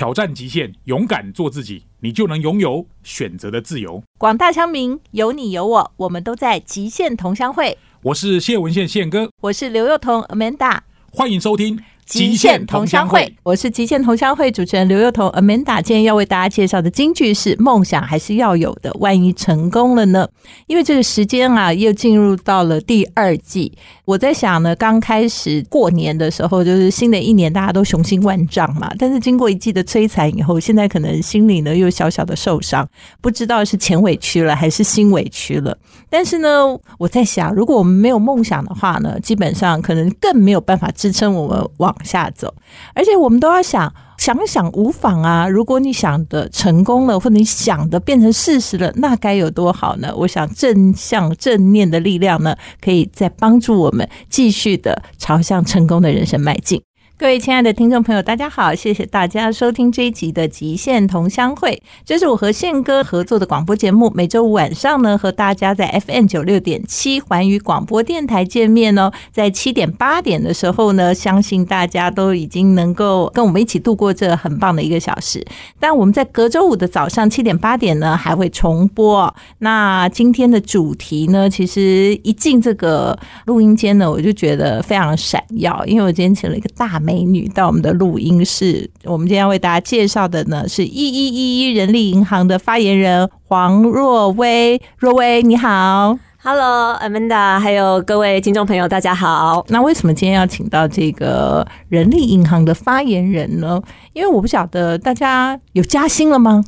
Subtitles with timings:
[0.00, 4.02] 挑战极限，勇敢做自己，你就能拥有选择的自由。
[4.16, 7.76] 广大乡民，有你有我，我们都在极限同乡会。
[8.04, 10.78] 我是谢文宪宪哥，我是刘幼彤 Amanda，
[11.12, 11.78] 欢迎收听。
[12.06, 15.80] 极限同乡会，我是极限同乡会主持人刘幼彤 Amanda。
[15.80, 20.28] 今天要为大家介绍的京剧是：梦想还是要有的，万一成功了呢？
[20.66, 23.76] 因为这个时间啊，又进入到了第二季。
[24.10, 28.90] 我在想呢，刚开始过年的时候，就是新的一年，大家都雄心万丈嘛。
[28.98, 32.84] 但是经过一季的摧残以后，现在可能心里呢又小小的受伤，
[33.20, 35.78] 不知道是钱委屈了还是心委屈了。
[36.08, 42.52] 但是呢，我在想，如果我们没有梦想的话呢，基本上可能更没有办法支撑我们往下走。
[42.94, 45.48] 而且我们都要想想想无妨啊。
[45.48, 50.12] 如果你想的成功了，或你想的变成事实了，那该有多好呢？
[50.14, 56.82] 我想正向正念的力量呢，可以再帮助我们继续的朝向成功的人生迈进。
[57.20, 58.74] 各位亲爱的听众朋友，大家好！
[58.74, 61.70] 谢谢大家收听这一集的《极限同乡会》，
[62.02, 64.10] 这是我和宪哥合作的广播节目。
[64.14, 69.12] 每周五晚上呢，和大家在 FM 九六点七环宇广播电台见面哦。
[69.32, 75.46] 在七点八点的时候呢，相信大家都已经能够跟我们一起度过这很棒的一个小时。
[75.78, 79.34] 但我们在隔周五的早上七点八点呢，还会重播。
[79.58, 87.09] 那今天的主题呢，其实一进这个录音间呢，我就觉得非常闪耀，因为我今天请了一个大美。
[87.10, 94.80] 美女到我们的录音室，我们今天为大家介绍的呢是一一一一人力银行的发言人黄若薇。
[94.96, 99.66] 若薇，你好，Hello，Amanda，还有各位听众朋友，大家好。
[99.70, 103.82] 那为什么今天要请到这个人力银行的发言人呢？
[104.12, 106.62] 因为我不晓得大家有加薪了吗？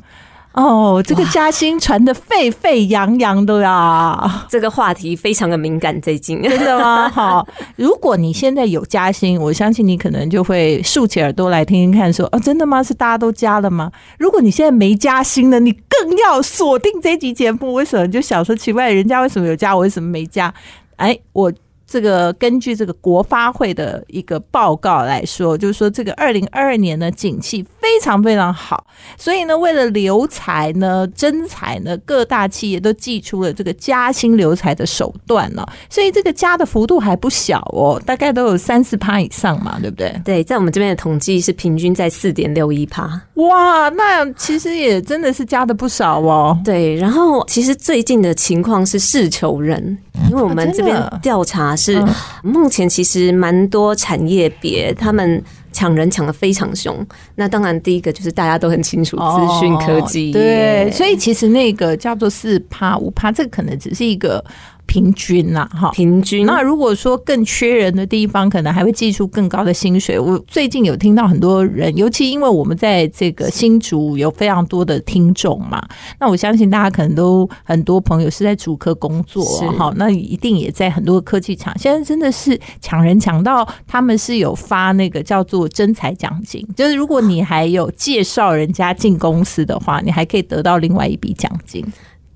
[0.53, 4.45] 哦，这个加薪传的沸沸扬扬的呀！
[4.47, 7.09] 这个话题非常的敏感，最近真的吗？
[7.13, 12.83] 好，如果你现在有加薪，我相信你可能就会竖起耳朵来听听看，说哦，真的吗？
[12.83, 13.91] 是大家都加了吗？
[14.19, 17.73] 如果你现在没加薪呢，你更要锁定这集节目。
[17.73, 18.07] 为什么？
[18.07, 20.53] 就想说奇怪，人家为什么有加，我为什么没加？
[20.97, 21.51] 哎，我。
[21.93, 40.19] 这个根据这个国发会的一个报告来说，就是说这个二零二二年的，景气非常非常好，所以呢，为了留才呢、增才呢，各大企业都祭出了这个加薪留才的手段呢，所以这个加的幅度还不小哦，大概都有三四趴以上嘛，对不对？
[40.25, 43.21] 对，在我们这边的统计是平均在四点六一趴。
[43.35, 46.55] 哇，那其实也真的是加的不少哦。
[46.63, 49.97] 对，然后其实最近的情况是事求人，
[50.29, 51.75] 因为我们这边调查。
[51.75, 51.99] 是
[52.43, 56.95] 目前其实蛮多产业别，他们抢人抢的非常凶。
[57.33, 60.31] 那当然，第一个就是大家都很清楚，资讯科技。
[60.31, 64.43] 对，所以其实那个叫做四趴五趴，这可能只是一个。
[64.85, 66.45] 平均呐，哈，平均。
[66.45, 70.19] 那如果说更缺人的地方，可能还会寄出更高的薪水。
[70.19, 75.81] 我最近有听到很多人，尤其因为我们在这个新竹有非常多的听众嘛，
[76.19, 79.43] 那我相信大家可能都很多朋友是在主科工作，
[79.77, 81.75] 哈，那一定也在很多科技厂。
[81.77, 91.83] 现在真的是抢人抢到，他们是有发那个叫做真才奖金，就是如果你还有介绍人家进公司的话，你还可以得到另外一笔奖金。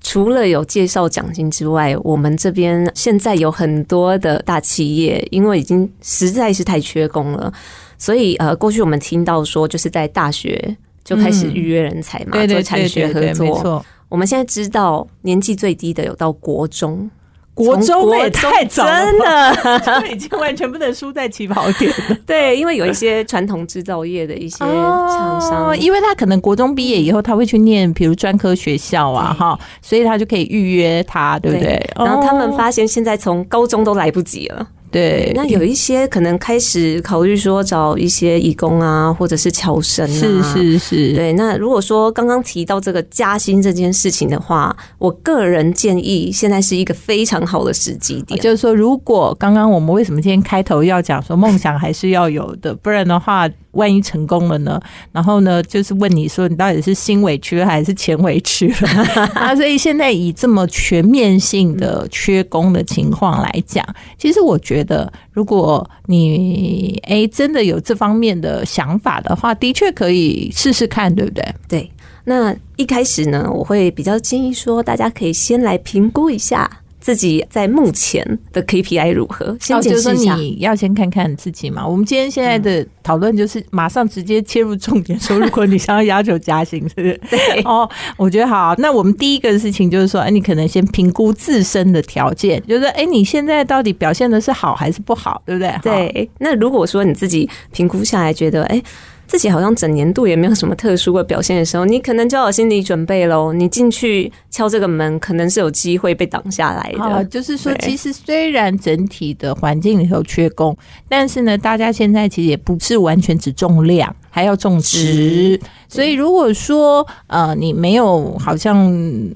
[0.08, 7.52] 除了有介绍奖金之外，我们这边现在有很多的大企业，因为已经实在是太缺工了，
[7.98, 10.74] 所以呃，过去我们听到说，就是在大学
[11.04, 13.84] 就开始预约人才嘛，做产学合作。
[14.08, 17.10] 我们现在知道年纪最低的有到国中。
[17.58, 22.16] 国中也太早了，真的，已经完全不能输在起跑点了。
[22.24, 31.84] 对，因为有一些传统制造业的一些厂商，因为他可能国中毕业以后，他会去念，比如专科学校啊，哈，所以他就可以预约他，对不对？
[31.96, 34.66] 然后他们发现现在从高中都来不及了。
[34.90, 41.14] 对，那有一些可能开始考虑说找一些义工啊，或者是侨生啊，是是是。
[41.14, 48.40] 对，那如果说刚刚提到这个加薪这件事情的话，我个人建议现在是一个非常好的时机点。
[48.40, 53.48] 就是说，如果刚刚我们为什么今天开头要讲说梦想还是要有的，不然的话。
[53.72, 54.80] 万一成功了呢？
[55.12, 59.04] 然后呢，就是问你说，你到底是心委屈还是钱委屈了？
[59.34, 63.84] 啊，所以现在以这么全面性的缺工的情况来讲，
[64.18, 71.44] 其实我觉觉得，如果你哎真的有这方面的想法的话，的确可以试试看，对不对？
[71.68, 71.90] 对。
[72.24, 76.70] 那一开始呢，我会比较建议说，大家可以先来评估一下。
[77.08, 78.22] 自己在目前
[78.52, 79.56] 的 KPI 如何？
[79.58, 81.86] 先就是说你要先看看自己嘛。
[81.88, 87.18] 我们今天现在的讨论就是马上直接切入重点，说如果你想要要求加薪，是不是？
[87.30, 87.88] 对哦，
[88.18, 88.74] 我觉得好。
[88.76, 95.74] 那我们第一个事情就是说，哎，你可能先评估自身的条件，就是哎，你现在到底表现的是好还是不好，对不对？
[95.82, 96.30] 对。
[96.40, 98.82] 那如果说你自己评估下来觉得，哎。
[99.28, 103.52] 自己好像整年度也没有什么特殊的表现的时候，你可能就要有心理准备喽。
[103.52, 107.04] 你进去敲这个门，可能是有机会被挡下来的。
[107.04, 110.76] 啊，就是说，其实虽然整体的环境里头缺工，
[111.08, 115.60] 但是呢，大家现在其实也不是完全只重量，还要重质。
[115.90, 118.76] 所以如果说呃你没有好像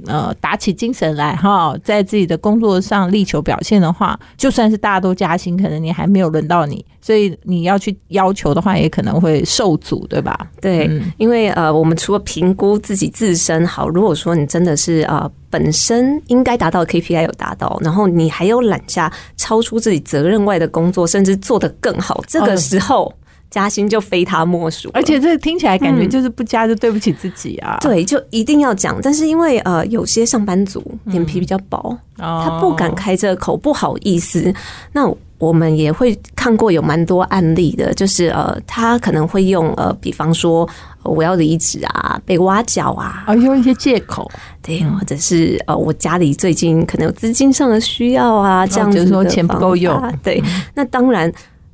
[0.06, 10.46] 呃打起精神来哈，在自己的工作上力求表现的话，就算是大家都加薪，可能你还没有轮到你，所以你要去要求的话，也可能会受阻，对吧？
[10.60, 23.12] 对，嗯因为呃，我们除了评估自己自身好，如果说你真的是呃本身应该达到的 KPI 有达到，然后你还有揽下超出自己责任外的工作，甚至做得更好，这个时候
[23.52, 24.90] 加薪就非他莫属。
[24.94, 27.76] 而且这听起来感觉嗯就是不加就对不起自己啊。
[27.80, 31.78] 对，就一定要讲，但是因为呃，有些上班族脸皮比较薄，
[32.18, 34.52] 哦，他不敢开这口，不好意思。
[34.92, 35.06] 那
[35.36, 40.66] 我们也会看过有蛮多案例的，就是呃，他可能会用呃，比方说
[41.02, 44.30] 呃我要离职啊，被挖角啊，啊，用一些借口，
[44.62, 50.00] 对，或者是呃，我家里最近可能有资金上的需要啊，这样子哦就是说钱不够用。
[50.22, 50.42] 对，
[50.74, 51.30] 那当然。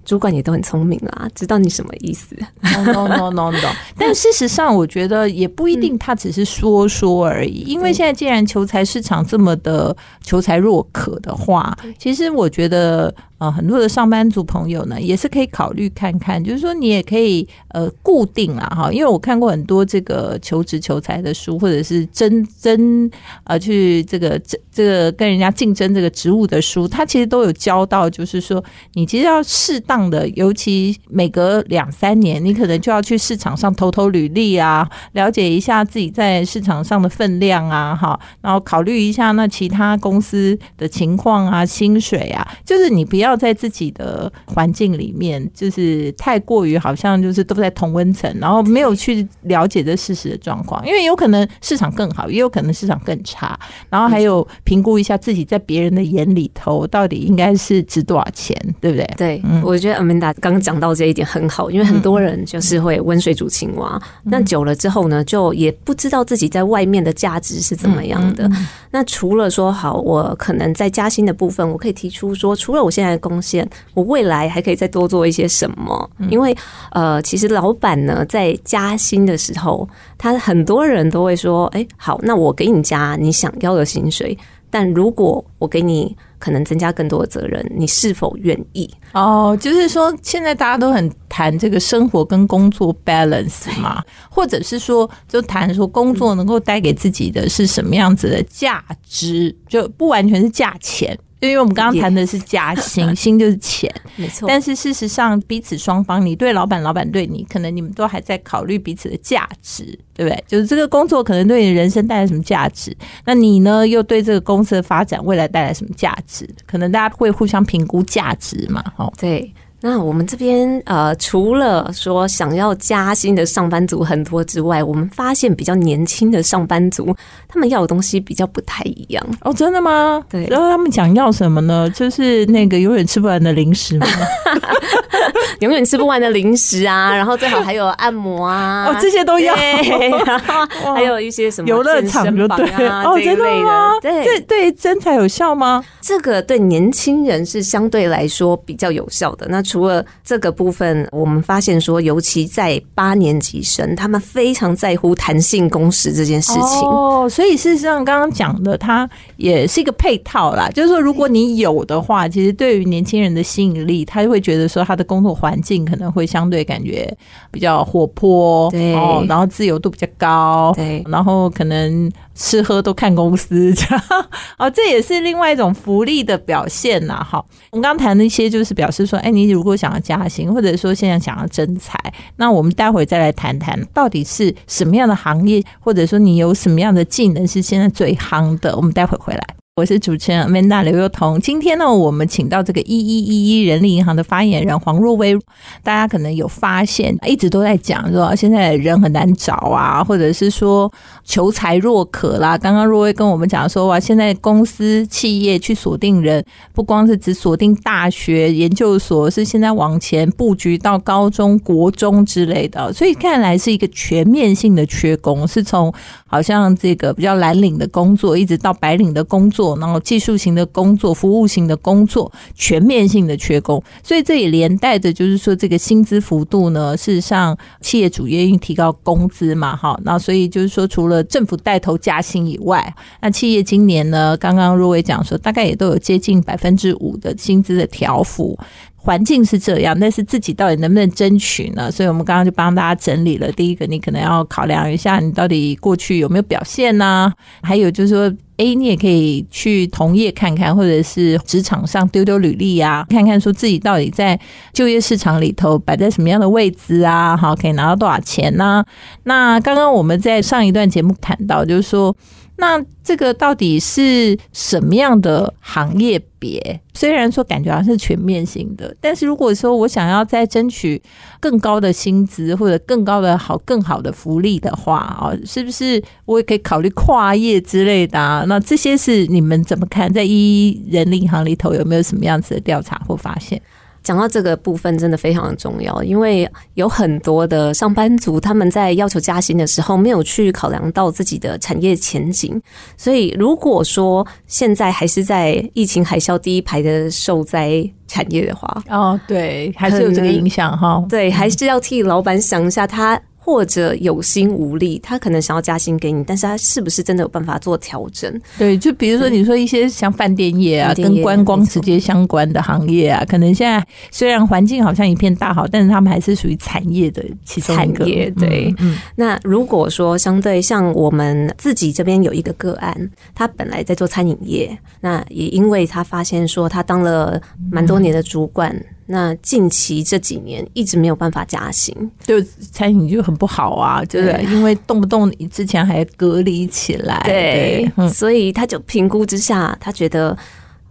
[0.09, 2.35] 主管也都很聪明啦，知道你什么意思。
[2.63, 3.69] no no no no no。
[3.95, 7.59] 但事实上，我觉得也不一定，他只是说说而已。
[7.67, 23.11] 因为现在既然求财市场这么的求财若渴的话，其实我觉得呃，很多的上班族朋友呢，也是可以考虑看看，就是说你也可以呃固定啦哈，因为我看过很多这个求职求财的书，或者是争争
[23.45, 28.63] 呃去这个这这个跟人家竞争这个职务的书，它其实都有教到，就是说
[28.95, 53.59] 你其实要适当的，尤其每隔两三年，你可能就要去市场上投投履历啊，了解一下自己在市场上的分量啊，哈，然后考虑一下那其他公司的情况啊、薪水啊，就是你不要在自己的环境里面，就是太过于好像就是都在同温层，然后没有去了解这事实的状况，因为有可能市场更好，也有可能市场更差，
[53.91, 59.07] 然后还有评估一下自己在别人的眼里头到底应该是值多少钱，对不对？
[59.17, 68.51] 对，嗯我觉得 Amanda 刚刚讲到这一点很好，因为很多人就是会温水煮青蛙，嗯那久了之后呢，就也不知道自己在外面的价值是怎么样嗯的。
[68.91, 76.11] 那除了说好，我可能在加薪的部分，我可以提出说，除了我现在的贡献，我未来还可以再多做一些什么？
[76.19, 76.57] 嗯因为
[76.93, 84.37] 呃，其实老板呢在加薪的时候，他很多人都会说，哎、好，那我给你加你想要的薪水，
[84.71, 88.89] 但如果我给你可能增加更多的责任，你是否愿意？
[89.13, 101.19] 哦，就是说现在大家都很谈这个生活跟工作 balance 嘛，或者是说就谈说工作能够带给自己的是什么样子的价值，就不完全是价钱。
[101.41, 110.45] 因为我们刚刚谈的是加薪， 薪就是钱，没错但是事实上彼此双方，你对老板，老板对你，可能你们都还在考虑彼此的价值，对不对？
[110.49, 116.49] 就是这个工作可能对你人生带来什么价值，那你呢又对这个公司的发展未来带来什么价值？
[116.67, 119.13] 可能大家会互相评估价值嘛，哦。
[119.19, 119.53] 对。
[119.81, 127.15] 那我们这边呃，除了说想要加薪的上班族很多之外，我们发现比较年轻的上班族，
[127.47, 129.25] 他们要的东西比较不太一样。
[129.43, 130.21] 哦，真的吗？
[130.29, 131.89] 对然后他们想要什么呢？
[131.91, 134.07] 就是那个永远吃不完的零食吗？
[135.61, 139.55] 永远吃不完的零食啊， 然后最好还有按摩啊，哦，这些都要。
[139.55, 143.93] 对， 然后还有一些什么游乐场就对啊哦，真的吗？
[144.01, 145.85] 对，这对身材有效吗？
[146.01, 149.47] 这个对年轻人是相对来说比较有效的。
[149.51, 156.89] 那除了这个部分，我们发现说，尤其在八年级生，他们非常在乎弹性工时这件事情。
[156.89, 160.69] 哦，所以事实上刚刚讲的，它也是一个配套啦。
[160.75, 167.17] 就是说，如果你有的话，其实对于年轻人的吸引力，他就会觉得说，他的工作环境可能会相对感觉
[167.51, 174.05] 比较活泼，对哦，然后自由度比较高，对然后可能吃喝都看公司这样，
[174.59, 177.25] 哦，这也是另外一种福利的表现呐。
[177.29, 181.99] 哈，我们刚刚谈的一些就是表示说，哎，你如果想要加薪，或者说现在想要增财，
[182.37, 188.75] 那我们待会再来谈谈到底是什么样的行业，或者说你有什么样的技能是现在最夯的。
[188.77, 189.58] 我们待会回来。
[189.79, 191.41] 我是主持人 Amanda 刘幼彤。
[191.41, 195.39] 今天呢，我们请到这个一一一一人力银行的发言人黄若薇。
[195.85, 200.93] 大家可能有发现，一直都在讲说现在人很难找啊，或者是说
[201.23, 202.59] 求财若渴啦。
[202.59, 215.95] 刚刚若薇跟我们讲说，哇，现在公司企业去锁定人，不光是只锁定大学研究所，是现在往前布局到高中、国中之类的，所以看来是一个全面性的缺工，是从
[216.27, 219.68] 好像这个比较蓝领的工作，一直到白领的工作。
[219.77, 238.59] 然后技术型的工作、服务型的工作，全面性的缺工，所以这也连带着就是说，这个薪资幅度呢，事实上企业主愿意提高工资嘛，哈，那所以就是说，除了政府带头加薪以外，那企业今年呢，刚刚若伟讲说，大概也都有接近百分之五的薪资的调幅。
[239.01, 241.91] 环境是这样，但是自己到底能不能争取呢？
[241.91, 243.51] 所以我们刚刚就帮大家整理了。
[243.53, 247.33] 第一个，你可能要考量一下，你到底过去有没有表现呢？
[247.63, 254.39] 还有就是说，诶，你也可以去同业看看，或者是职场上丢丢履历啊，看看说自己到底在
[254.73, 257.37] 就业市场里头摆在什么样的位置啊？
[257.37, 258.85] 好，可以拿到多少钱呢？
[259.23, 262.15] 那刚刚我们在上一段节目谈到，就是说。
[262.61, 266.81] 那这个到底是什么样的行业别？
[266.93, 271.01] 虽然说感觉好像是全面性的，但是如果说我想要再争取
[271.39, 278.19] 更高的薪资或者更高的好、更好的福利的话啊，是不是我也可以考虑跨业之类的？
[278.19, 278.45] 啊？
[278.49, 280.13] 那这些是你们怎么看？
[280.13, 283.63] 在一人力行里头有没有什么样子的调查或发现？
[284.09, 292.59] 讲到这个部分，真的非常的重要，因为有很多的上班族他们在要求加薪的时候，没有去考量到自己的产业前景。
[292.97, 301.05] 所以，如果说现在还是在疫情海啸第一排的受灾产业的话，哦，对，还是有这个影响哈。
[301.07, 303.21] 对，还是要替老板想一下他。
[303.49, 308.31] 或者有心无力，他可能想要加薪给你，但是他是不是真的有办法做调整？
[308.59, 318.05] 对，就比如说你说一些像饭店业啊，跟观光直接相关的行业啊，可能现在虽然环境好像一片大好，但是他们还是属于产业的其中一个。
[318.39, 318.75] 对，
[319.17, 327.41] 那如果说相对像我们自己这边有一个个案，他本来在做餐饮业，那也因为他发现说他当了
[327.73, 328.79] 蛮多年的主管。
[329.11, 332.35] 那近期这几年一直没有办法加薪，就
[332.71, 340.37] 餐饮就很不好啊，就是因为动不动之前还隔离起来，对，所以他就评估之下，他觉得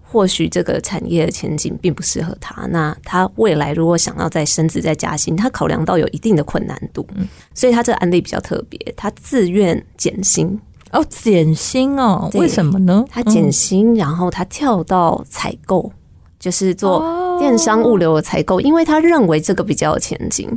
[0.02, 2.66] 或许这个产业的前景并不适合他。
[2.72, 7.08] 那他未来如果想要再升职再加薪，他考量到有一定的困难度，
[7.54, 10.60] 所以他这个案例比较特别，他自愿减薪
[10.92, 13.06] 哦，减薪哦，为什么呢？
[13.12, 15.92] 他减薪，然后他跳到采购。
[16.40, 17.00] 就是做
[17.40, 20.50] 电商物流的采购，因为他认为这个比较有前景，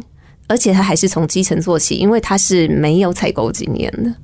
[0.47, 4.15] 而且他还是从基层做起，因为他是没有采购经验的。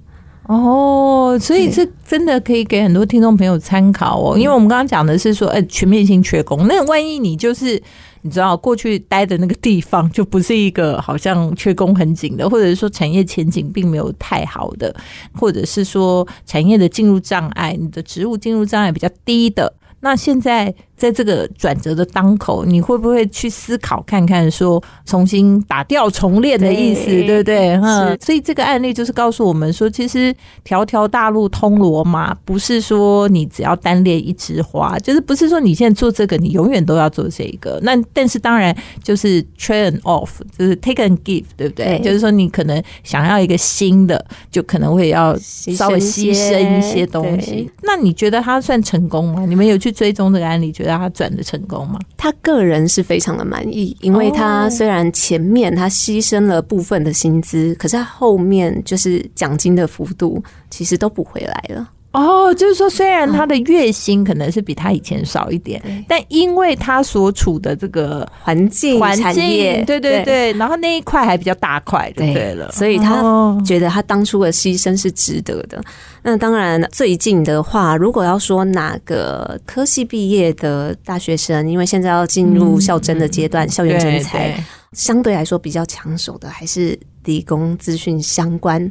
[0.49, 4.39] 哦，所以这真的可以给很多听众朋友参考哦。
[4.39, 7.83] 因为我们刚刚讲的是说，哎，全面性缺工，那万一你就是
[8.23, 14.95] 你知道过去待的那个地方就不是一个好像缺工很紧的，或者是说产业前景并没有太好的，
[15.35, 20.73] 或者是说产业的进入障碍，你的职务进入障碍比较低的，那现在。
[20.97, 27.79] 在这个转折的当口，你会不会去思考看看，说重新打掉重练的意思，对不对？
[27.79, 30.35] 哈，所以这个案例就是告诉我们说，其实
[30.65, 37.79] 条条大路通罗马，不是说你只要单练一枝花，就是不是说你现在做这个，你永远都要做这个。
[37.83, 42.00] 那但是当然就是 train off，就是 take and give，对不对？
[42.03, 47.69] 就是说你可能想要一个新的，就可能会要稍微牺牲一些东西。
[47.83, 49.45] 那你觉得他算成功吗？
[49.45, 50.73] 你们有去追踪这个案例？
[50.76, 51.99] 觉他转的成功吗？
[52.16, 61.88] 他个人是非常的满意，因为他虽然前面他牺牲了部分的薪资，可是他后面就是奖金的幅度其实都补回来了。
[62.17, 73.23] 哦，就是说，虽然他的月薪可能是比他以前少一点，但因为他所处的这个环境、环境，对对对，然后那一块还比较大块，对了，所以他
[73.67, 75.79] 觉得他当初的牺牲是值得的。
[76.23, 84.59] 那当然，最近的话，如果要说哪个科系毕业的大学生，因为现在要进入校甄的阶段，校园征才
[84.93, 88.91] 相对来说比较抢手的，还是理工资讯相关。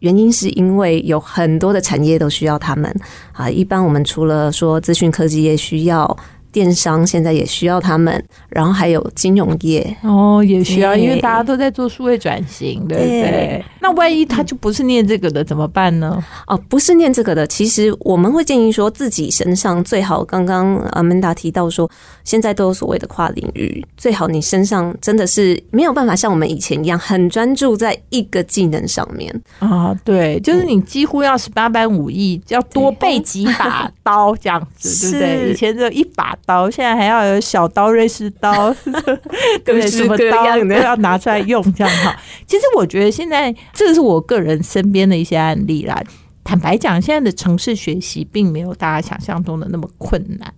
[0.00, 2.94] 原因是因为有很多的产业都需要他们
[3.32, 6.16] 啊，一般我们除了说资讯科技业需要。
[6.50, 13.64] 电商现在也需要他们，然后还有金融业哦，也需要，因为大家都在做数位转型，对不对？
[13.80, 16.22] 那万一他就不是念这个的怎么办呢？
[16.46, 21.90] 哦，不是念这个的，其实我们会建议说自己身上最好，刚刚阿曼达提到说，
[22.24, 29.94] 现在都有所谓的跨领域，最好你身上真的是没有办法像我们以前一样很专注在一个技能上面啊。
[30.04, 35.50] 对，就是你几乎要十八般武艺，要多备几把刀这样子，对不对？
[35.52, 36.37] 以前只有一把。
[36.44, 38.74] 刀现在还要有小刀、瑞士刀，
[39.64, 42.16] 各式各样的都要拿出来用，这样哈。
[42.46, 46.02] 其实我觉得现在这是我个人身边的一些案例啦。
[46.44, 50.52] 坦白讲，现在的城市学习并没有大家想象中的那么困难。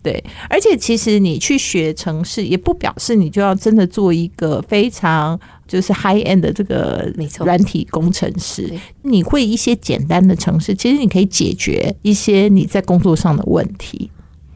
[0.00, 14.10] 对，而且其实你去学城市，也不表示你就要真的做一个非常就是 high end 的这个软体工程师，你会一些简单的城市，其实你可以解决一些你在工作上的问题。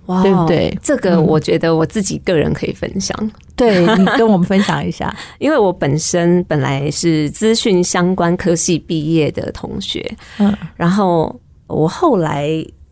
[0.08, 0.78] 哇对不对？
[0.82, 1.24] 这个嗯。
[1.24, 3.16] 我觉得我自己个人可以分享，
[3.56, 5.14] 对你跟我们分享一下。
[5.38, 10.04] 因为我本身本来是资讯相关科系毕业的同学，
[10.38, 10.54] 嗯。
[10.76, 11.34] 然后
[11.66, 12.48] 我后来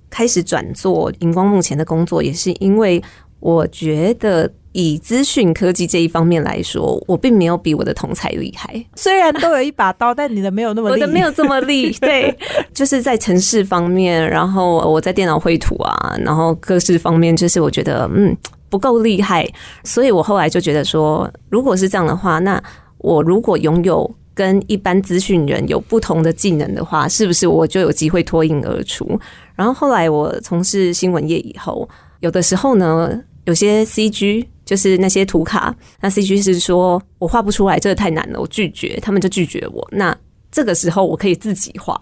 [0.09, 3.03] 开始转做荧光幕前的工作，也是因为
[3.41, 11.01] 我觉得以资讯科技这一方面来说，我并没有比我的同才厉害，虽然都有一把刀，但你的没有那么利。
[11.01, 12.37] 我的没有这么 厉，对，
[12.75, 18.37] 就是在城市方面，然后我在电脑绘图啊，然后各式方面，就是我觉得嗯
[18.69, 19.49] 不够厉害，
[19.83, 22.63] 所以我后来就觉得说，如果是这样的话，那
[22.99, 29.19] 我如果拥有跟一般资讯人有不同的技能的话，是不是我就有机会脱颖而出？
[29.55, 31.89] 然后后来我从事新闻业以后，
[32.21, 39.89] 有的时候呢，有些 CG 就是那些图卡，那 CG 是说我画不出来，这个太难了，我拒绝，他们就拒绝我。
[39.91, 40.15] 那
[40.53, 41.99] 这个时候我可以自己画，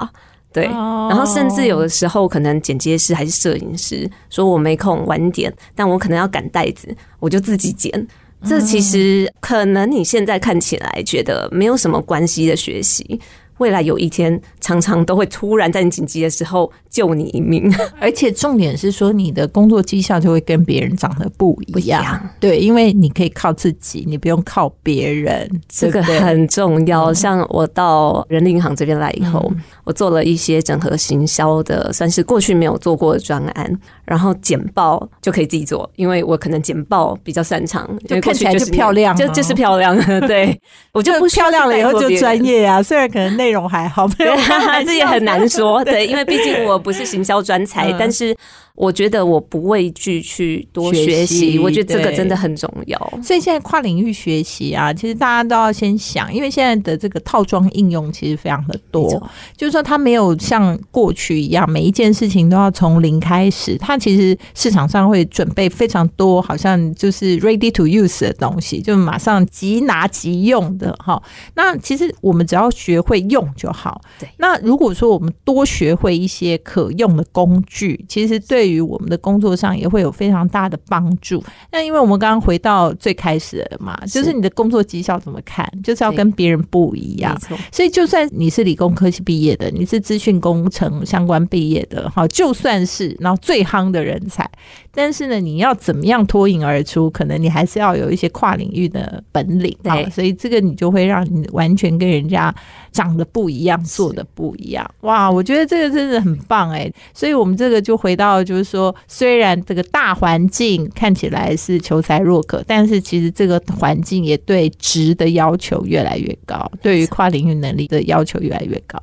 [0.52, 0.66] 对。
[0.66, 8.08] 哦然后甚至有的时候，可能剪接师还是摄影师说我没空晚点，但我可能要赶袋子，我就自己剪。
[8.46, 13.18] 这其实可能你现在看起来觉得没有什么关系的学习，
[13.58, 17.72] 未来有一天常常都会突然在你紧急的时候救你一命。
[18.00, 21.72] 而且重点是说，你的工作绩效就会跟别人长得不一样。
[21.72, 25.50] 不一样对，因为你可以靠自己，你不用靠别人。
[25.68, 27.12] 这个很重要。
[27.12, 29.52] 像我到人力银行这边来以后，
[29.84, 39.96] 我做了一些整合行销的，算是过去没有做过的专案，然后简报就可以自己做，因为我可能简报比较擅长，因为过去看起来就是漂亮就哦就是漂亮，
[40.26, 40.58] 对
[40.92, 42.44] 我就不漂亮了以后就专业。
[42.44, 45.84] 业啊，虽然可能内容还好，没有对，这也很难说。
[45.84, 48.34] 对，因为毕竟我不是行销专才，嗯但是
[48.76, 52.98] 我觉得我不畏惧去多学习，我觉得这个真的很重要。
[53.22, 59.08] 所以现在跨领域学习啊，其实大家都要先想，因为现在的这个套装应用其实非常的多，
[59.56, 71.22] 就是说它没有像过去一样，每一件事情都要从零开始，它其实市场上会准备非常多，好像就是 ready to use 的东西，就马上即拿即用的哈。
[71.54, 74.00] 那其实我们只要学会用就好。
[74.18, 81.42] 对那如果说我们多学会一些可用的工具，其实对于我们的工作上也会有非常大的帮助。
[81.70, 87.38] 那因为我们刚刚回到最开始的嘛，就是你的工作绩效怎么看，就是要跟别人不一样
[87.72, 94.48] 所以，就算你是理工科系毕业的，你是资讯工程相关毕业的，哈，就算是然后最夯的人才，
[94.94, 100.10] 但是呢，你要怎么样脱颖而出，可能你还是要有一些跨领域的本领啊对。
[100.10, 102.54] 所以，这个你就会让你完全跟人家
[102.92, 104.88] 长得不一样，做的不一样。
[105.00, 106.90] 哇，我觉得这个真的很棒哎。
[107.12, 119.02] 所以我们这个就回到就是说，虽然这个大环境看起来是求才若渴，但是其实这个环境也对值的要求越来越高，对于跨领域能力的要求越来越高。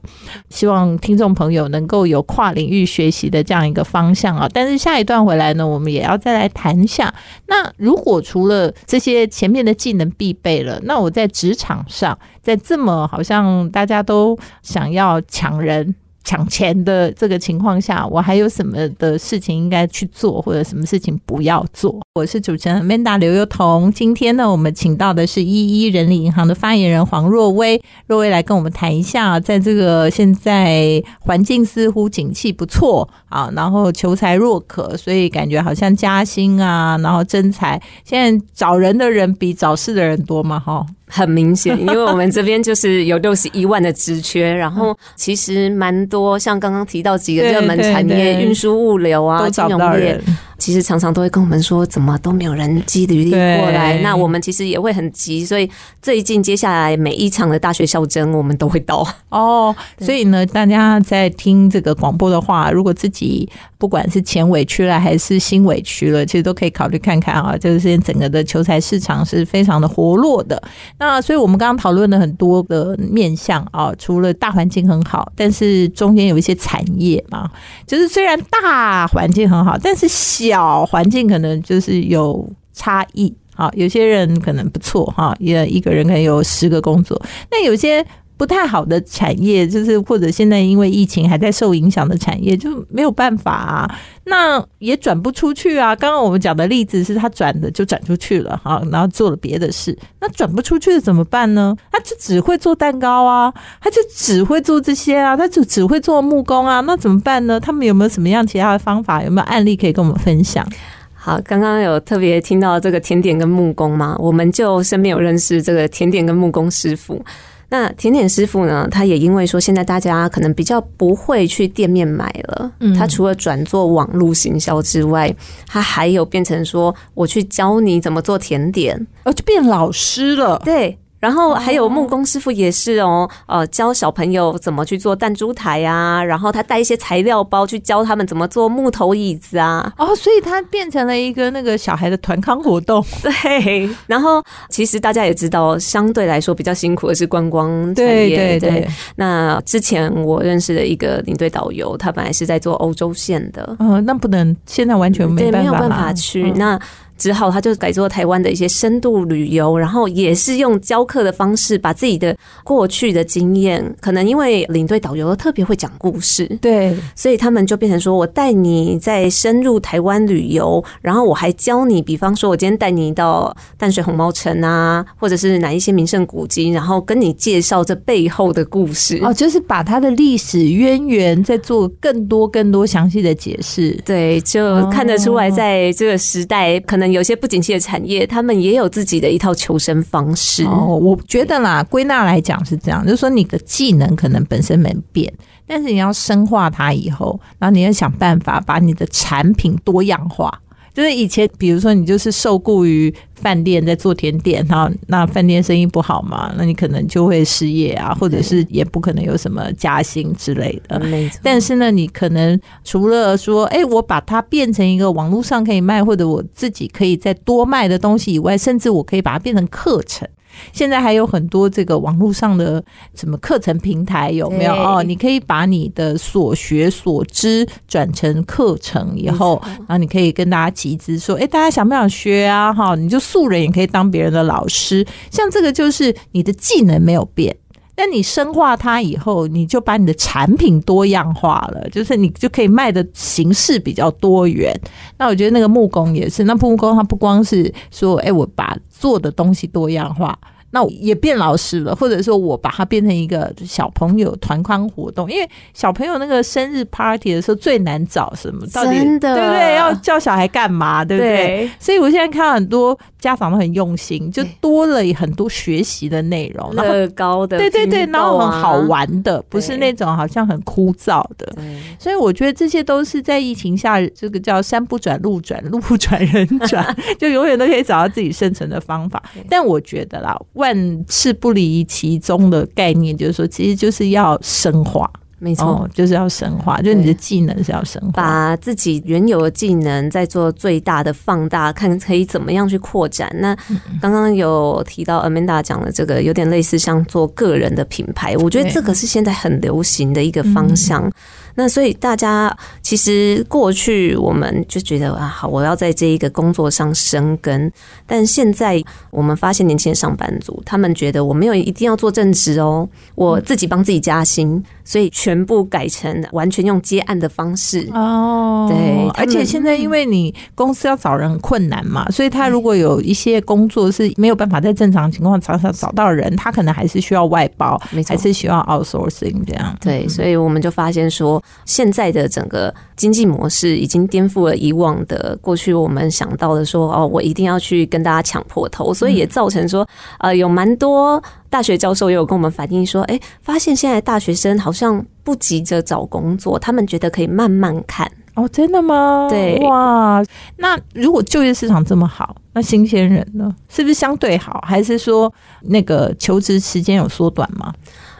[0.49, 4.49] 希望听众朋友能够有跨领域学习的这样一个方向啊。
[4.53, 7.11] 但是下一段回来呢，我我们也要再来谈一下，
[7.47, 15.95] 那如果除了这些前面的技能必备了，那我在职场上，在这么好像大家都想要抢人。
[16.23, 21.99] 抢钱的这个情况下，我还有什么的事情应该去做，或者什么事情不要做？
[22.13, 23.91] 我是主持人 Manda 刘幼彤。
[23.91, 40.85] 今天呢，我们请到的是一一人力银行的发言人黄若薇，若薇来跟我们谈一下，在这个现在环境似乎景气不错啊，然后求才若渴，所以感觉好像加薪啊，然后增财，现在找人的人比找事的人多嘛，哈。
[41.13, 50.23] 很明显，因为我们这边就是有六十一万的职缺，然后其实蛮多，像刚刚提到几个热门产业，运输物流啊、都金融业人，，
[50.61, 53.99] 其实常常都会跟我们说，怎么都没有人寄履历对过来。
[54.03, 55.67] 那我们其实也会很急，所以
[56.03, 59.03] 最近接下来每一场的大学校征，我们都会到。
[59.29, 67.57] 哦，所以呢，大家在听这个广播的话，如果自己不管是钱委屈了还是心委屈了，其实都可以考虑看看啊。
[67.57, 70.61] 就是现在整个的求财市场是非常的活络的。
[70.99, 77.49] 那所以我们刚刚讨论了很多的面向啊，除了大环境很好，但是中间有一些产业嘛，
[77.87, 83.33] 就是虽然大环境很好，但是小小环境可能就是有差异。
[83.53, 88.03] 好，有些人可能不错哈，也一个人可能有十个工作，那有些
[88.41, 95.95] 不太好的产业，就是或者现在因为疫情还在受影响的产业，就没有办法啊，那也转不出去啊。
[95.95, 101.77] 刚刚我们讲的例子是他转的就转出去了哈，然后做了别的事，那转不出去怎么办呢？
[101.91, 107.59] 他就只会做蛋糕啊，他就只会做这些啊，他就只会做木工啊，那怎么办呢？
[107.59, 109.23] 他们有没有什么样其他的方法？
[109.23, 110.67] 有没有案例可以跟我们分享？
[111.13, 117.23] 好，刚刚有特别听到这个甜点跟木工吗，我们就身边有认识这个甜点跟木工师傅。
[117.71, 125.33] 那甜点师傅呢，他也因为说现在大家可能比较不会去店面买了，嗯他除了转做网络行销之外，
[125.65, 130.61] 他还有变成说我去教你怎么做甜点，哦，就变老师了。
[130.65, 130.97] 对。
[131.21, 143.05] 然后还有木工师傅也是哦，呃，教小朋友怎么去做弹珠台啊，然后他带一些材料包去教他们怎么做木头椅子啊，哦，所以他变成了一个那个小孩的团康活动。
[143.21, 148.59] 对，然后其实大家也知道，相对来说比较辛苦的是观光产对业。
[148.59, 156.51] 对对，那之前我认识的一个领队导游，他本来是在做欧洲线的，嗯、那不能，现在完全没对，办法没有办法去。
[156.51, 156.79] 嗯那
[157.21, 179.19] 只好他就改做台湾的一些深度旅游，然后也是用教课的方式，把自己的过去的经验，可能因为领队导游特别会讲故事，对，所以他们就变成说，我带你在深入台湾旅游，然后我还教你，比方说，我今天带你到淡水红毛城啊，或者是哪一些名胜古迹，然后跟你介绍这背后的故事。
[179.21, 183.91] 哦，就是把它的历史渊源再做更多更多详细的解释。
[184.03, 190.63] 对，就看得出来，在这个时代，可能有些不景气的产业，他们也有自己的一套求生方式。
[190.65, 195.31] 哦，我觉得啦，归纳来讲是这样，就是说你的技能可能本身没变，
[195.65, 200.59] 但是你要深化它以后，然后你要想办法把你的产品多样化。
[200.93, 210.99] 就是以前，比如说你就是受雇于饭店在做甜点，然后那饭店生意不好嘛，那你可能就会失业啊，或者是也不可能有什么加薪之类的。
[210.99, 220.27] 没错，但是呢，你可能除了说，哎、我把它变成一个网络上可以卖，或者我自己可以再多卖的东西以外，甚至我可以把它变成课程。
[220.73, 222.83] 现在还有很多这个网络上的
[223.15, 225.03] 什么课程平台有没有哦？
[225.03, 232.73] 你可以把你的所学所知转成课程以后，然后你可以跟大家集资说，哎，大家想不想学啊？
[232.73, 237.55] 哈，你就素人也可以当别人的老师，像这个就是你的技能没有变。
[237.95, 244.73] 那你深化它以后，你就把你的产品多样化了，就是你就可以卖的形式比较多元。
[245.17, 250.37] 那我觉得那个木工也是，那木工它不光是说，哎、我把做的东西多样化。
[250.71, 259.75] 那我也变老师了，或者说我把它变成一个小朋友团康活动，因为小朋友那个生日 party 的时候最难找什么，到底真的对不对？
[259.75, 261.69] 要叫小孩干嘛，对不对？
[261.79, 269.11] 所以我现在看到很多家长都很用心，就多了很多学习的内容，乐高的、对对对，然后很好玩。
[269.21, 271.53] 的，不是那种好像很枯燥的。
[271.99, 279.21] 所以我觉得这些都是在疫情下，这个叫山不转路转，路不转人转， 就永远都可以找到自己生存的方法。
[279.49, 285.65] 但我觉得啦，万事不离其中的概念，就是说，其实就是要深化，没错。
[285.65, 288.11] 哦，就是要深化，就是你的技能是要深化。
[288.11, 293.29] 把自己原有的技能再做最大的放大，看可以怎么样去扩展。
[293.39, 301.03] 那嗯刚刚有提到 Amanda 讲的这个，有点类似像做个人的品牌，我觉得这个是现在很流行的一个方向。
[301.07, 301.13] 嗯
[301.61, 307.71] 那所以大家其实过去我们就觉得啊，好，我要在这一个工作上生根，
[308.07, 317.87] 但现在我们发现年轻的上班族，他们觉得我没有一定要做正职哦，我自己帮自己加薪，所以全部改成完全用接案的方式。
[317.93, 329.77] 哦，对而且现在因为你公司要找人很困难嘛，所以他如果有一些工作是没有办法在正常情况下找找到人，他可能还是需要外包，还是需要 outsourcing 这样。
[329.79, 339.87] 对，所以我们就发现说，现在的整个经济模式已经颠覆了以往的过去我们想到的说，哦，我一定要去跟大家抢破头，所以也造成说，
[340.19, 348.09] 呃，有蛮多大学教授也有跟我们反映说，哎，发现现在大学生好像不急着找工作，他们觉得可以慢慢看。
[348.33, 349.27] 哦，真的吗？
[349.29, 350.23] 对哇，
[350.55, 354.63] 那如果就业市场这么好，那新鲜人呢，是不是相对好？
[354.65, 355.31] 还是说
[355.63, 357.73] 那个求职时间有缩短吗？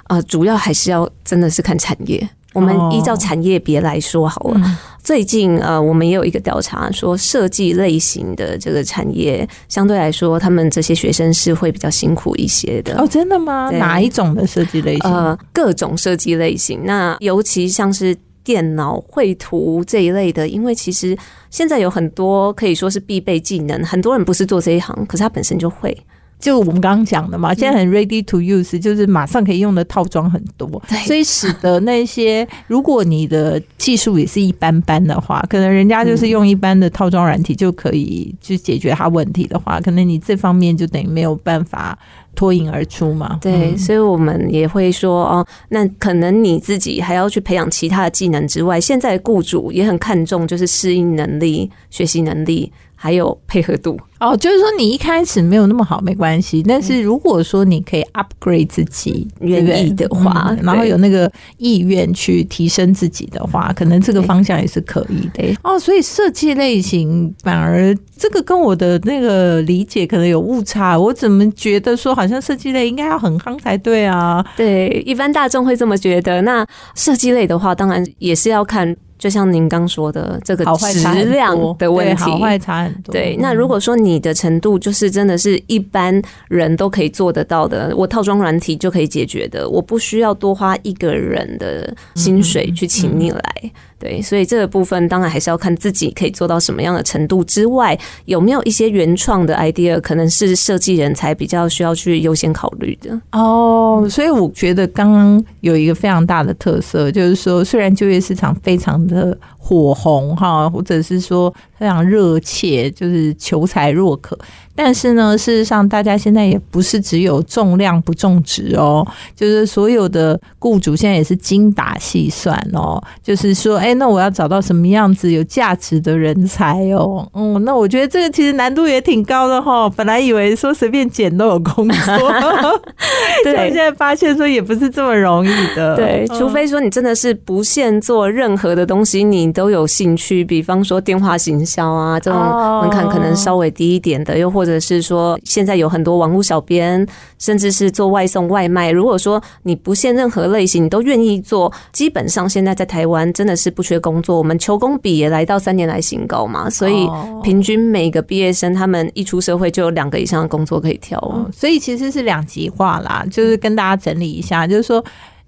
[0.09, 2.29] 呃，主要还是要真的是看产业。
[2.53, 4.61] 我们哦依照产业别来说好了。
[4.63, 13.01] 嗯最近呃，我们也有一个调查说，设计类型的这个产业相对来说，他们这些学生是会比较辛苦一些的。
[13.01, 13.71] 哦，真的吗？
[13.71, 15.11] 哪一种的设计类型？
[15.11, 21.17] 呃，各种设计类型，那尤其像是电脑绘图这一类的，因为其实
[21.49, 25.97] 现在有很多可以说是必备技能，很多人不是做这一行，可是他本身就会。
[26.41, 30.67] 就我们刚刚讲的嘛，现在很 ready to use，就是马上可以用的套装很多，
[31.05, 41.97] 所以使得那些如果你的技术也是一般般的话， 可能人家就是用一般的套装软体就可以去解决它问题的话，可能你这方面就等于没有办法
[42.35, 43.37] 脱颖而出嘛。
[43.41, 43.77] 对，嗯。
[43.77, 52.71] 所以我们也会说哦，那可能你自己还要去培养其他的技能之外，现在雇主也很看重就是适应能力、学习能力，
[53.01, 53.99] 还有配合度。
[54.19, 65.57] 哦，就是说你一开始没有那么好没关系，但是如果说你可以 upgrade 自己，愿意的话，然后有那个意愿去提升自己的话，可能这个方向也是可以的。
[65.63, 70.95] 哦，所以设计类型反而这个跟我的那个理解可能有误差。
[70.95, 74.45] 我怎么觉得说好像设计类应该要很夯才对啊？
[74.55, 76.39] 对，一般大众会这么觉得。
[76.43, 78.95] 那设计类的话，当然也是要看。
[79.21, 83.13] 就像您刚说的，这个质量的问题，好坏差很多。
[83.13, 93.71] 对，那如果说你的程度就是真的是一般人都可以做得到的，我套装软体就可以解决的，我不需要多花一个人的薪水去请你来。
[94.01, 103.21] 对，所以这个部分当然还是要看自己可以做到什么样的程度之外，有没有一些原创的 idea，可能是设计人才比较需要去优先考虑的。
[103.31, 114.35] 哦，所以我觉得刚刚有一个非常大的特色，就是说虽然就业市场非常的火红哈，或者是说非常热切，就是求才若渴。
[114.75, 119.05] 但是呢，事实上，大家现在也不是只有重量不重质哦，
[119.35, 129.89] 就是所有的雇主现在也是精打细算哦，就是说，哎，那我要找到什么样子有价值的人才哦，嗯，那我觉得这个其实难度也挺高的哈。
[129.89, 132.17] 本来以为说随便捡都有工作，
[133.43, 142.39] 对，现在发现说也不是这么容易的，对，除非说你真的是不限做任何的东西，你都有兴趣，比方说电话行销啊，这种
[142.81, 147.03] 门槛可能稍微低一点的，又或或者是说，现在有很多网络小编，
[147.39, 148.91] 甚至是做外送外卖。
[148.91, 154.37] 如果说你不限任何类型，你都愿意做，基本上现在在台湾真的是不缺工作。
[154.37, 157.09] 我们求工比也来到三年来新高嘛，所以
[157.41, 161.19] 平均每个毕业生他们一出社会就有两个以上的工作可以挑。
[161.51, 165.03] 所以其实是两极化啦，就是跟大家整理一下，就是说。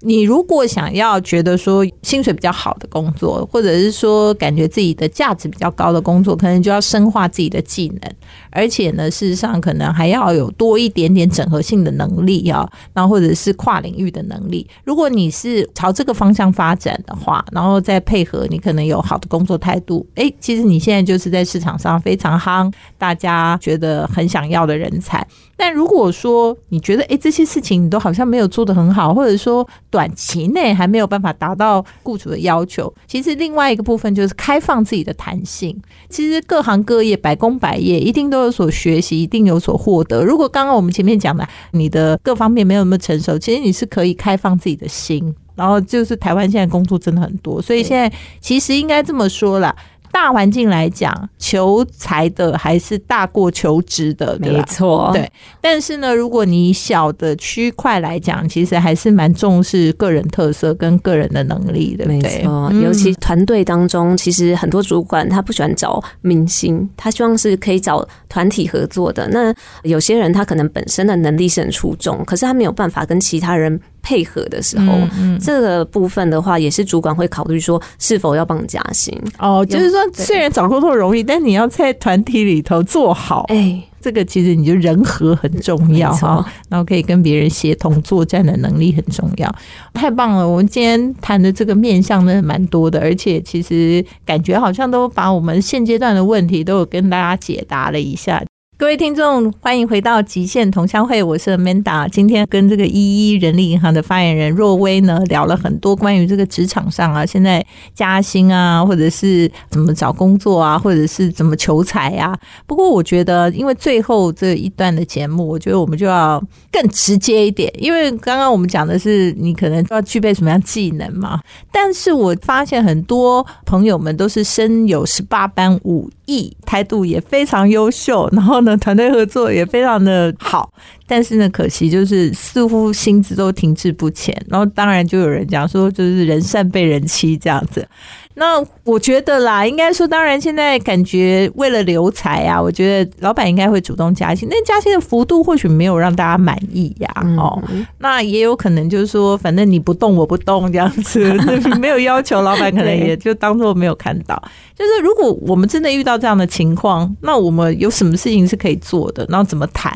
[0.05, 8.11] 你如果想要觉得说薪水比较好的工作，或者是说感觉自己的价值比较高的工作，可能就要深化自己的技能，
[8.49, 14.67] 而且呢，事实上可能还要有多一点点整合性的能力啊，然后或者是跨领域的能力。
[14.83, 25.25] 如果你是朝这个方向发展的话，然后再配合你可能有好的工作态度，哎，其实你现在就是在市场上非常夯，大家觉得很想要的人才。
[25.55, 35.79] 但如果说你觉得哎这些事情你都好像没有做得很好，或者说短期内还没有办法达到雇主的要求，其实另外一个部分就是开放自己的弹性。
[36.09, 40.23] 其实各行各业百工百业一定都有所学习，一定有所获得。
[40.23, 45.31] 如果刚刚我们前面讲的你的各方面没有那么成熟，其实你是可以开放自己的心。
[45.55, 49.75] 然后就是台湾现在工作真的很多，所以现在其实应该这么说啦。
[50.13, 55.09] 大环境来讲，求财的还是大过求职的，没错。
[55.11, 62.71] 对，但是呢，如果你小的区块来讲，其实还是蛮重视个人特色跟个人的能力的，没错。
[62.73, 69.27] 尤其团队当中，其实很多主管他不喜欢找明星，他希望是可以找团体合作的。
[69.29, 73.81] 那有些人他可能本身的能力是很出众，可是他没有办法跟其他人。
[74.03, 79.17] 配合的时候，嗯这个部分的话，也是主管会考虑说是否要帮加薪。
[79.39, 83.45] 哦，就是说，虽然找工作容易，但你要在团体里头做好。
[83.47, 89.55] 哎，这个其实你就人和很重要哈，然后可以跟别人协同作战的能力很重要。
[89.93, 98.43] 太棒了，我们今天谈的这个面向呢蛮多的，而且其实感觉好像都把我们现阶段的问题都有跟大家解答了一下。
[98.83, 102.05] 各位听众，欢迎回到极限同乡会，我是 Manda。
[102.09, 107.65] 今天跟这个一一人力银行的发言人若薇呢聊了很多关于这个职场上啊，现在
[107.95, 112.37] 加薪啊，或者是怎么找工作啊，或者是怎么求财啊。
[112.67, 121.39] 不过我觉得，因为最后这一段的节目，我觉得我们就要更直接一点，因为刚刚我们讲的是你可能要具备什么样技能嘛。
[121.71, 128.75] 但是我发现很多朋友们都是身有十八般武艺，态度也非常优秀，然后呢。
[128.77, 130.73] 团队合作也非常的好，
[131.05, 134.35] 但是呢，可惜就是似乎薪资都停滞不前。
[134.49, 137.87] 然后当然就有人讲说，就是人善被人欺这样子。
[138.35, 144.47] 那我觉得啦，应该说，当然现在感觉为了留才啊，我觉得老板应该会主动加薪。
[144.49, 147.61] 那加薪的幅度或许没有让大家满意呀，哦，
[147.99, 151.33] 那也有可能就是说，反正你不动我不动这样子，
[151.79, 154.41] 没有要求，老板可能也就当做没有看到。
[154.75, 159.25] 就是如果我们真的遇到这样的情况，那我们有什么事情是可以做的？
[159.29, 159.93] 然后怎么谈？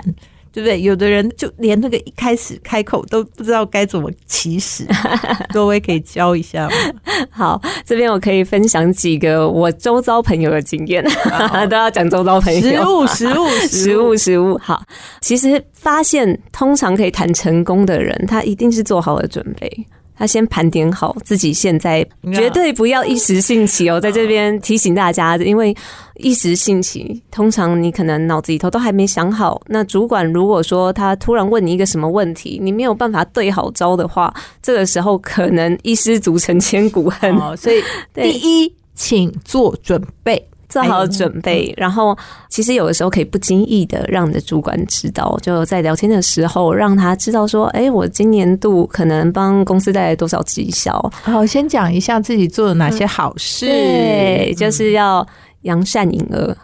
[0.52, 0.82] 对不对？
[0.82, 4.86] 有的人就连那个一开始开口都不知道该怎么起始，
[5.54, 6.76] 各位可以教一下吗？
[7.30, 11.04] 好，这边我可以分享几个我周遭朋友的经验，
[11.70, 14.58] 都要讲周遭朋友，食物，食物，食物，食物。
[14.58, 14.82] 好，
[15.22, 19.88] 其实发现通常可以谈成功的人，他一定是做好了准备。
[20.18, 24.00] 他先盘点好自己现在，绝对不要一时兴起哦。
[24.02, 25.76] 在这边提醒大家，因为
[26.16, 29.62] 一时兴起，通常你可能脑子里头都还没想好。
[29.68, 37.38] 那主管如果说他突然问你一个什么问题，你没有办法对好招的话，这个时候可能一失足成千古恨。
[37.56, 37.82] 所以
[38.14, 40.44] 第一，请做准备。
[40.70, 42.18] 做好准备，然后
[42.50, 51.12] 其实有的时候可以不经意的让你的主管知道，就在聊天的时候让他知道说，哎，我今年度可能帮公司带来多少绩效。
[51.24, 55.26] 好，先讲一下自己做了哪些好事，对，就是要。
[55.68, 56.56] 扬善引恶，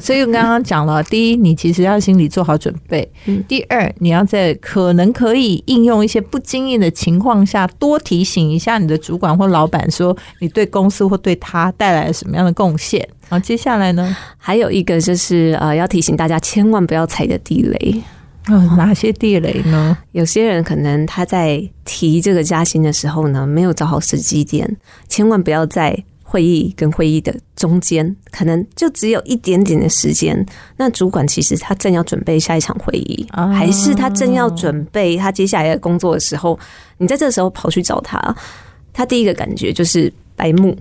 [0.00, 3.04] 所以我刚刚讲了，第一，你其实要心里做好准备；
[3.48, 13.06] 第二，你要在可能可以应用一些不经意的情况下，多提醒一下你的主管或老板，说你对公司或对他带来了什么样的贡献。
[13.28, 18.02] 好，接下来呢，还有一个就是呃，要提醒大家千万不要踩的地雷
[18.44, 19.98] 啊，哪些地雷呢？
[20.12, 24.76] 有些人可能他在提这个加薪的时候呢，没有找好时机点，
[25.08, 26.04] 千万不要在。
[26.32, 30.34] 会议跟会议的中间，可能就只有一点点的时间。
[30.78, 36.58] 那主管其实他正要准备下一场会议，还是他正要准备他接下来的工作的时候，
[36.96, 38.34] 你在这时候跑去找他，
[38.94, 40.74] 他第一个感觉就是白目，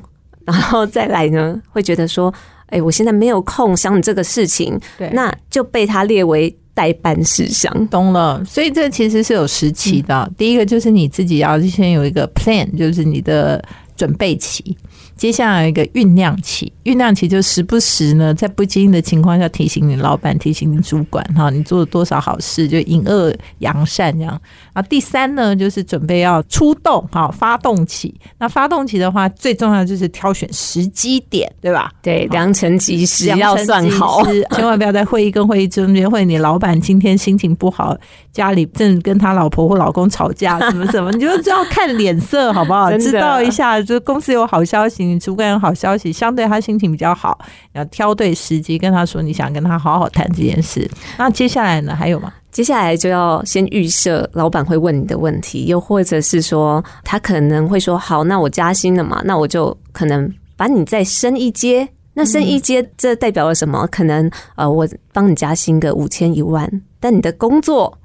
[0.45, 2.33] 然后再来呢，会觉得说
[2.71, 7.87] ：“哎，我现在没有空想你这个事情。”对，那就被他列为代办事项。
[7.89, 10.31] 懂了，所以这其实是有时期的。
[10.37, 13.61] 第一个就是你自己要先有一个 plan，就是你的
[13.97, 14.77] 准备期。
[15.21, 24.41] 接下来一个酝酿期，酝酿期就时不时呢，在不经意的情况下提醒你老板，提醒你主管，哈，你做了多少好事，就引恶扬善这样。
[24.73, 28.11] 啊，第三呢，就是准备要出动，哈，发动期。
[28.39, 31.91] 那发动期的话，最重要就是挑选时机点，对吧？
[32.01, 34.23] 对，良辰吉时要算好，
[34.57, 37.95] 千万不要在会议跟会议中间，会你老板今天心情不好，
[38.33, 42.91] 家里正跟他老婆或老公吵架，什么什么，你就知道看脸色，好不好？
[42.97, 45.10] 知道一下，就公司有好消息。
[45.19, 47.39] 主管有好消息，相对他心情比较好，
[47.73, 50.89] 要挑对时机跟他说你想跟他好好谈这件事。
[51.17, 51.95] 那接下来呢？
[51.95, 52.33] 还有吗？
[52.51, 61.87] 接下来就要先预设老板会问你的问题，又或者是说他可能会说：“好，那我加薪了嘛，那我就可能把你再升一阶。
[62.13, 63.87] 那升一阶，这代表了什么？
[63.87, 66.69] 可能呃，我帮你加薪个五千一万，
[66.99, 67.97] 但你的工作。”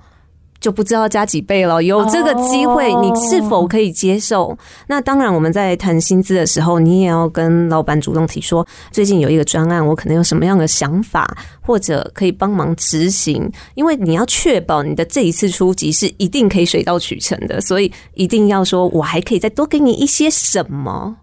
[0.60, 1.82] 就不知道加几倍了。
[1.82, 4.56] 有这个机会，你是否可以接受？
[4.86, 11.26] 那当然，我们在谈薪资的时候，你也要跟老板主动提说，最近有一个专案，我可能有什么样的想法，
[11.60, 13.50] 或者可以帮忙执行。
[13.74, 21.16] 因为你要确保你的这一次初级是一定可以水到渠成的，所以一定要说，我还可以再多给你一些什么，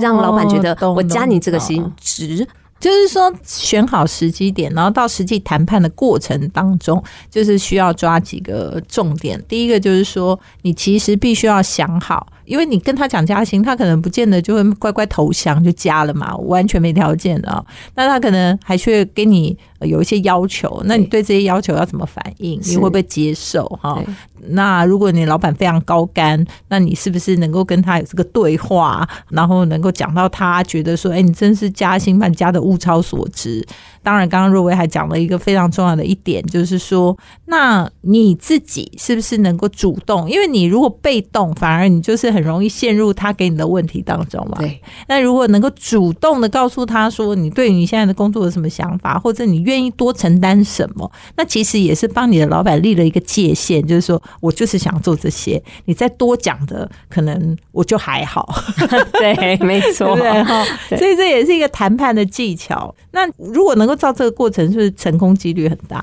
[0.00, 2.46] 让老板觉得我加你这个薪值。
[2.80, 9.40] 就是说，选好时机点，然后到实际谈判的过程当中，就是需要抓几个重点。
[9.46, 12.26] 第一个就是说，你其实必须要想好。
[12.50, 17.64] 因为你跟他讲加薪，他可能不见得就会乖乖投降就加了嘛，完全没条件的啊。
[17.94, 22.60] 那他可能还去给你有一些要求，那你对这些要求要怎么反应？
[22.64, 23.64] 你会不会接受？
[23.80, 24.02] 哈，
[24.48, 33.64] 那如果你老板非常高干，那你是不是能够跟他有这个对话，然后能够讲到他觉得说，哎，你真是加薪，把加的物超所值。
[34.02, 40.28] 当然，刚刚若薇还讲了一个非常重要的一点，就是说，那你自己是不是能够主动？
[40.30, 44.56] 因为你如果被动，反而你就是很容易陷入他给你的问题当中嘛。
[44.58, 44.80] 对。
[45.08, 58.48] 那如果能够主动的告诉他说，你对你现在的工作有什么想法，或者你愿意多承担什么，那其实也是帮你的老板立了一个界限，就是说我就是想做这些，你再多讲的，可能我就还好。
[59.12, 60.16] 对，没错。
[60.88, 62.94] 所以这也是一个谈判的技巧。
[63.12, 66.02] 那如果能够照这个过程，是不是成功几率很大？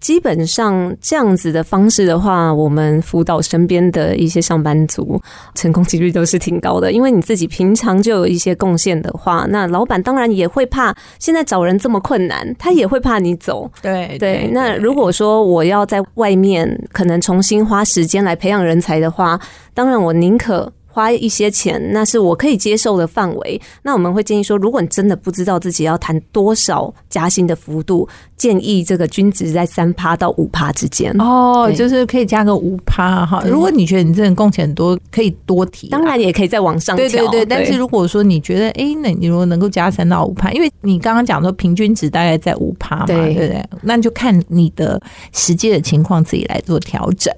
[0.00, 5.20] 基本上这样子的方式的话，我们辅导身边的一些上班族，
[5.54, 6.90] 成功几率都是挺高的。
[6.90, 10.94] 因为你自己平常就有一些贡献的话，那老板当然也会怕。
[11.18, 13.70] 现在找人这么困难，他也会怕你走。
[13.82, 14.48] 对对。
[14.54, 19.38] 那如果说我要在外面可能重新花时间来培养人才的话，
[19.74, 20.72] 当然我宁可。
[21.00, 23.58] 花一些钱，那是我可以接受的范围。
[23.82, 28.06] 那我们会建议说，如果你真的不知道自己要谈多少加薪的幅度，
[28.40, 31.14] 建议这个均值在三趴到五趴之间。
[31.20, 33.44] 哦，就是可以加个五趴哈。
[33.46, 35.88] 如果你觉得你这人贡献多，可以多提。
[35.90, 37.44] 当然也可以再往上对对对。
[37.44, 43.62] 但是如果说你觉得，哎，那你如果能够加三到五趴，因为你刚刚讲说平均值大概在五趴嘛，对不对？
[43.82, 44.98] 那就看你的
[45.34, 47.30] 实际的情况自己来做调整。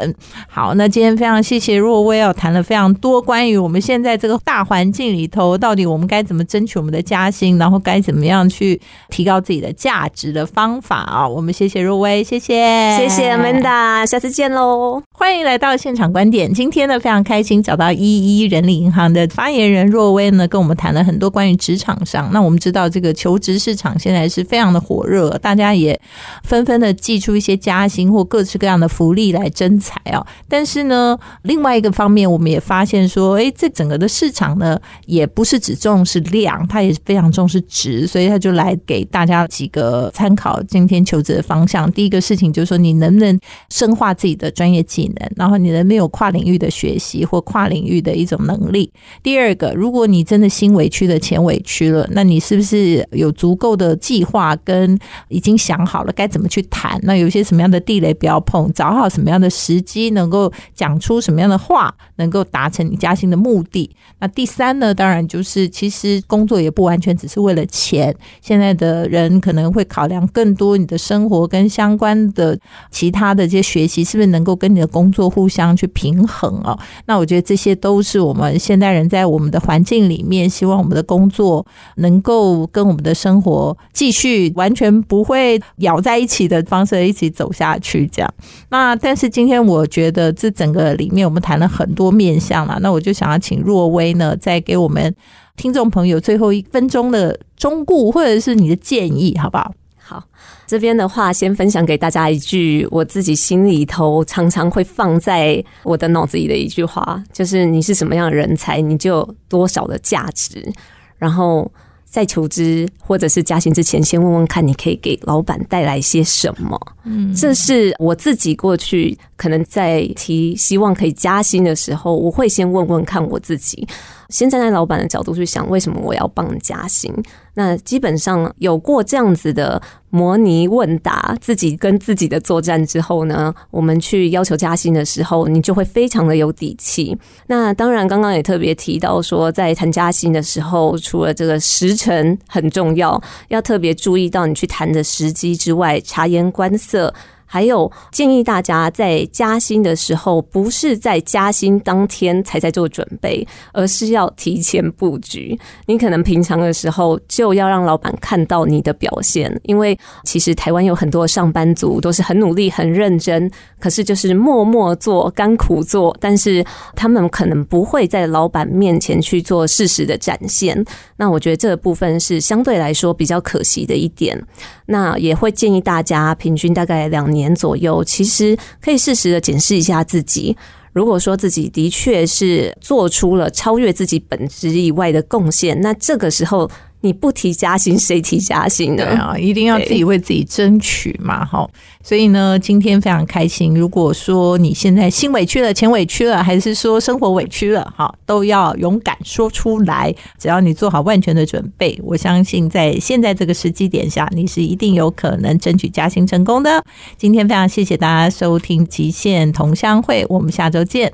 [0.47, 3.51] 好，那今天非常谢谢若薇，要谈了非常多关。
[3.51, 11.28] 于我们现在这个大环境里头，到底我们该怎么争取我们的加薪，然后该怎么样去提高自己的价值的方法啊。
[11.28, 15.03] 我们谢谢若薇，谢谢，谢谢 Amanda，下次见喽。
[15.12, 16.53] 欢迎来到现场观点。
[16.53, 22.30] 今天呢，非常开心找到一一人力银行的发言人若薇呢，跟我们谈了很多关于职场上。
[22.32, 25.99] 那我们知道这个求职市场现在是非常的火热，大家也
[26.43, 30.26] 纷纷的寄出一些加薪或各式各样的福利来征才啊。
[30.49, 41.91] 但是呢，另外一个方面，我们也发现说，哎，这整个的市场呢，也不是只重视量，它也非常重视值，所以他就来给大家几个参考今天求职的方向。
[41.93, 43.39] 第一个事情就是说，你能不能
[43.70, 48.93] 深化自己的专业技能，然后你能没有跨领域的学习或跨领域的一种能力。
[49.22, 56.99] 第二个，如果你真的心委屈的、钱委屈了，那你是不是有足够的计划跟已经想好了该怎么去谈？
[57.03, 63.91] 那有些什么样的地雷不要碰，找好什么样的时机，能够讲出什么样的话，能够达成你加薪的目的。
[64.18, 72.59] 那第三呢，当然就是其实工作也不完全只是为了钱，现在的人可能会考量更多你的生活跟相关的
[72.91, 76.79] 其他的这些学习是不是能够跟你的工作互相去平衡哦。
[77.07, 81.64] 那我觉得这些都是我们现代人在我们的环境里面，希望我们的工作
[81.97, 88.07] 能够跟我们的生活继续完全不会咬在一起的方式一起走下去。
[88.07, 88.35] 这样，
[88.70, 95.14] 那但是今天我觉得这整个里面我们谈了很多面向了，那我就想要请若薇呢，再给我们
[95.57, 99.73] 听众朋友最后一分钟的忠顾或者是你的建议，好不好？
[100.05, 100.23] 好，
[100.67, 110.71] 这边的话，先分享给大家一句我自己心里头常常会放在我的脑子里的一句话，就是你是什么样的人才，你就有多少的价值。
[111.17, 111.71] 然后
[112.13, 116.79] 在求职或者是加薪之前，先问问看，你可以给老板带来些什么。
[117.05, 123.89] 嗯，这是我自己过去可能在提希望可以加薪的时候，我会先问问看我自己。
[124.29, 127.11] 先站在老板的角度去想，为什么我要帮加薪？
[127.55, 129.81] 那基本上有过这样子的
[130.15, 137.17] 模拟问答，自己跟自己的作战之后呢，我们去要求加薪的时候，你就会非常的有底气。
[137.47, 147.15] 那当然，刚刚也特别提到说，在谈加薪的时候，除了这个时辰很重要，要特别注意到你去谈的时机之外，察言观色。
[147.53, 155.59] 还有建议大家在加薪的时候，不是在加薪当天才在做准备，而是要提前布局。
[155.85, 166.65] 你可能平常的时候就要让老板看到你的表现，因为其实台湾有很多上班族都是很努力、很认真，可是就是默默做、甘苦做，但是
[166.97, 170.83] 他们可能不会在老板面前去做事实的展现。
[171.19, 174.43] 那我觉得这个部分是相对来说比较可惜的一点。
[174.87, 180.57] 那也会建议大家，平均大概两年年左右，其实可以适时的检视一下自己。
[180.93, 186.70] 如果说自己的确是做出了超越自己本职以外的贡献，那这个时候。
[187.03, 189.05] 你不提加薪，谁提加薪呢？
[189.05, 191.69] 对啊，一定要自己为自己争取嘛，哈。
[192.05, 193.75] 所以呢，今天非常开心。
[193.75, 200.13] 如果说你现在心委屈了、钱委屈了，还是说生活委屈了，哈，都要勇敢说出来。
[200.39, 206.85] 只要你做好万全的准备，我相信在现在这个时机点下，你是一定有可能争取加薪成功的。
[207.17, 211.11] 今天非常谢谢大家收听《极限同乡会》，我们下周见。